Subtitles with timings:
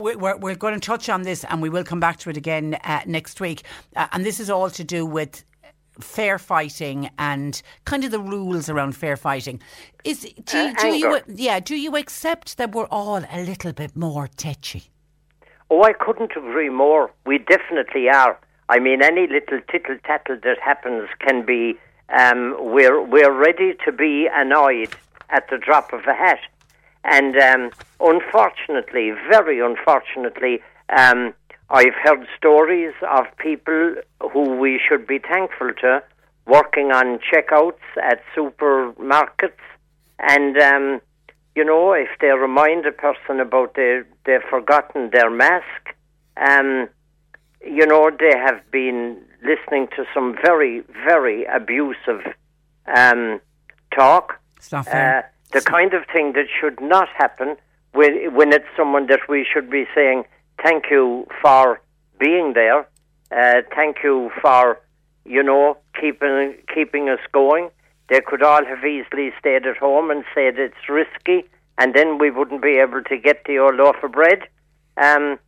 [0.00, 2.76] We're, we're going to touch on this and we will come back to it again
[2.84, 3.64] uh, next week.
[3.96, 5.42] Uh, and this is all to do with
[5.98, 9.60] fair fighting and kind of the rules around fair fighting.
[10.04, 13.72] Is do, you- Uh, do you yeah do you accept that we're all a little
[13.72, 14.84] bit more tetchy?
[15.68, 17.10] Oh, I couldn't agree more.
[17.26, 18.38] We definitely are.
[18.68, 21.76] I mean, any little tittle tattle that happens can be.
[22.16, 24.94] Um, we're we're ready to be annoyed
[25.30, 26.38] at the drop of a hat,
[27.10, 27.70] and um,
[28.00, 30.60] unfortunately, very unfortunately,
[30.96, 31.34] um,
[31.70, 33.94] I've heard stories of people
[34.32, 36.02] who we should be thankful to
[36.46, 39.64] working on checkouts at supermarkets,
[40.18, 41.00] and um,
[41.54, 45.94] you know, if they remind a person about they they've forgotten their mask,
[46.36, 46.88] um,
[47.64, 52.22] you know, they have been listening to some very, very abusive
[52.94, 53.40] um,
[53.94, 54.40] talk.
[54.72, 55.22] Not Uh.
[55.52, 57.56] The kind of thing that should not happen
[57.92, 60.24] when, when it's someone that we should be saying,
[60.62, 61.80] thank you for
[62.18, 62.88] being there,
[63.30, 64.80] uh, thank you for,
[65.24, 67.70] you know, keeping, keeping us going.
[68.08, 72.30] They could all have easily stayed at home and said it's risky, and then we
[72.30, 74.42] wouldn't be able to get the old loaf of bread.
[74.96, 75.38] Um,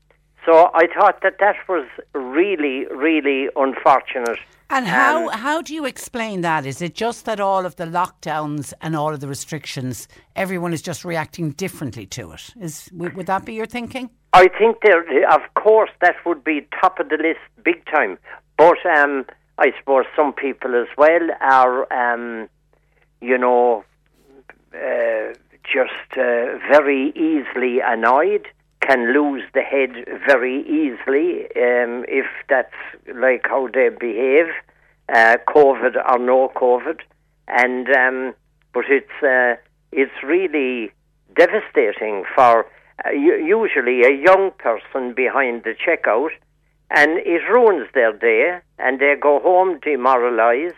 [0.44, 4.38] so I thought that that was really, really unfortunate.
[4.70, 6.64] And how Um, how do you explain that?
[6.64, 10.06] Is it just that all of the lockdowns and all of the restrictions,
[10.36, 12.54] everyone is just reacting differently to it?
[12.60, 14.10] Is would, that be your thinking?
[14.32, 18.16] I think there, of course, that would be top of the list, big time.
[18.56, 19.26] But um,
[19.58, 22.48] I suppose some people as well are, um,
[23.20, 23.84] you know,
[24.72, 25.34] uh,
[25.64, 28.46] just uh, very easily annoyed,
[28.80, 29.90] can lose the head
[30.26, 32.74] very easily um, if that's
[33.14, 34.46] like how they behave,
[35.12, 37.00] uh, COVID or no COVID,
[37.48, 38.34] and um,
[38.72, 39.60] but it's uh,
[39.92, 40.92] it's really
[41.36, 42.66] devastating for
[43.04, 46.30] uh, usually a young person behind the checkout,
[46.90, 50.74] and it ruins their day, and they go home demoralised.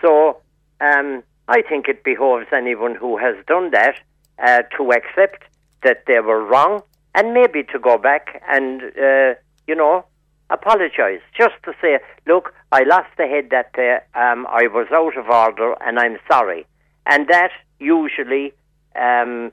[0.00, 0.40] So
[0.80, 3.96] um, I think it behoves anyone who has done that
[4.38, 5.42] uh, to accept
[5.82, 6.82] that they were wrong,
[7.18, 9.34] and maybe to go back and uh,
[9.66, 10.04] you know
[10.50, 13.98] apologise, just to say, look, I lost the head that day.
[14.14, 16.66] Um, I was out of order, and I'm sorry.
[17.06, 18.52] And that usually,
[18.96, 19.52] um,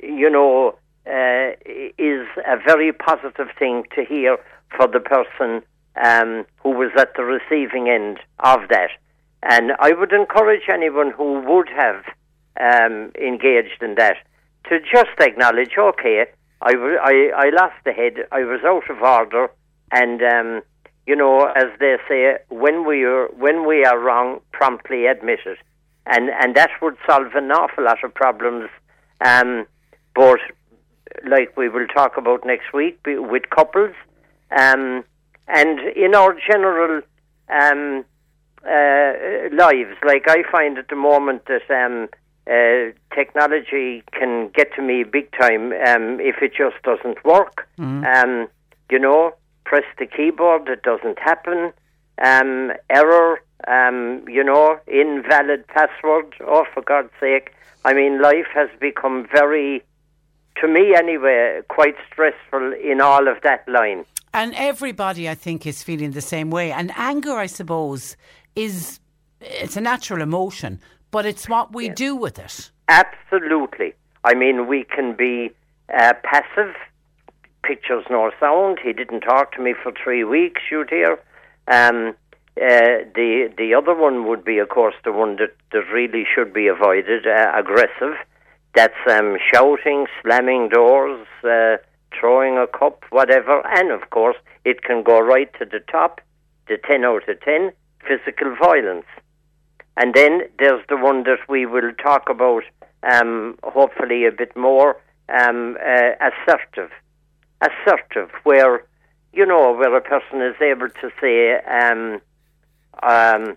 [0.00, 1.50] you know, uh,
[1.98, 4.38] is a very positive thing to hear
[4.76, 5.62] for the person
[6.02, 8.90] um, who was at the receiving end of that.
[9.42, 12.04] And I would encourage anyone who would have
[12.60, 14.16] um, engaged in that
[14.68, 16.26] to just acknowledge, okay,
[16.62, 19.50] I, I, I lost the head, I was out of order,
[19.92, 20.62] and um,
[21.06, 25.58] you know, as they say, when we are when we are wrong, promptly admit it,
[26.06, 28.68] and and that would solve an awful lot of problems.
[29.24, 29.66] Um,
[30.14, 30.40] but
[31.28, 33.94] like we will talk about next week with couples,
[34.50, 35.04] um,
[35.46, 37.02] and in our general
[37.48, 38.04] um,
[38.64, 39.12] uh,
[39.52, 42.08] lives, like I find at the moment that um,
[42.50, 47.68] uh, technology can get to me big time um, if it just doesn't work.
[48.04, 48.48] Um,
[48.90, 49.34] you know,
[49.64, 51.72] press the keyboard, it doesn't happen.
[52.22, 56.34] Um, error, um, you know, invalid password.
[56.46, 57.52] Oh, for God's sake.
[57.84, 59.82] I mean, life has become very,
[60.60, 64.04] to me anyway, quite stressful in all of that line.
[64.32, 66.72] And everybody, I think, is feeling the same way.
[66.72, 68.16] And anger, I suppose,
[68.54, 69.00] is
[69.40, 70.80] it's a natural emotion,
[71.16, 72.70] but it's what we do with it.
[72.88, 73.94] Absolutely.
[74.22, 75.50] I mean, we can be
[75.88, 76.74] uh, passive,
[77.62, 78.80] pictures nor sound.
[78.84, 80.60] He didn't talk to me for three weeks.
[80.70, 81.18] You'd hear.
[81.68, 82.14] Um,
[82.60, 86.52] uh, the the other one would be, of course, the one that, that really should
[86.52, 87.26] be avoided.
[87.26, 88.14] Uh, aggressive.
[88.74, 91.78] That's um, shouting, slamming doors, uh,
[92.20, 93.62] throwing a cup, whatever.
[93.68, 94.36] And of course,
[94.66, 96.20] it can go right to the top,
[96.68, 97.72] the ten out of ten,
[98.06, 99.06] physical violence.
[99.96, 102.64] And then there's the one that we will talk about,
[103.02, 106.90] um, hopefully a bit more, um, uh, assertive.
[107.62, 108.84] Assertive, where,
[109.32, 112.20] you know, where a person is able to say, um,
[113.02, 113.56] um,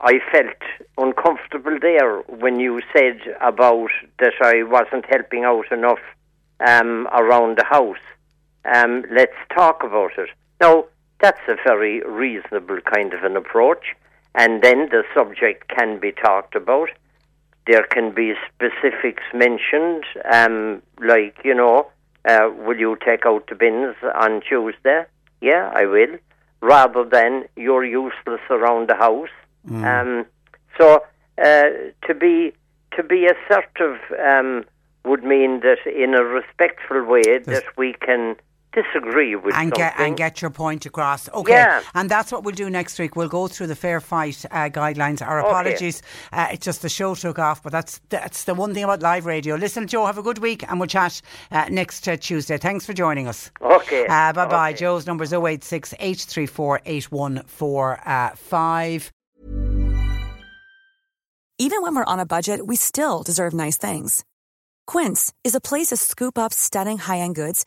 [0.00, 0.62] I felt
[0.96, 3.90] uncomfortable there when you said about
[4.20, 5.98] that I wasn't helping out enough
[6.64, 7.96] um, around the house.
[8.64, 10.28] Um, let's talk about it.
[10.60, 10.84] Now,
[11.20, 13.96] that's a very reasonable kind of an approach
[14.38, 16.88] and then the subject can be talked about.
[17.66, 21.88] There can be specifics mentioned, um, like, you know,
[22.24, 25.04] uh, will you take out the bins on Tuesday?
[25.40, 26.16] Yeah, I will.
[26.60, 29.36] Rather than you're useless around the house.
[29.68, 29.84] Mm.
[29.84, 30.26] Um,
[30.78, 31.02] so
[31.44, 31.68] uh,
[32.06, 32.52] to be
[32.96, 34.64] to be assertive um,
[35.04, 38.36] would mean that in a respectful way that we can
[38.72, 39.78] disagree with and something.
[39.78, 41.28] get and get your point across.
[41.30, 41.82] Okay, yeah.
[41.94, 43.16] and that's what we'll do next week.
[43.16, 45.26] We'll go through the fair fight uh, guidelines.
[45.26, 46.42] Our apologies, okay.
[46.42, 49.26] uh, it's just the show took off, but that's that's the one thing about live
[49.26, 49.56] radio.
[49.56, 51.20] Listen, Joe, have a good week, and we'll chat
[51.50, 52.58] uh, next uh, Tuesday.
[52.58, 53.50] Thanks for joining us.
[53.60, 54.06] Okay.
[54.06, 54.70] bye bye.
[54.70, 54.78] Okay.
[54.78, 59.12] Joe's number is 086 834 8145.
[61.60, 64.24] Even when we're on a budget, we still deserve nice things.
[64.86, 67.66] Quince is a place to scoop up stunning high end goods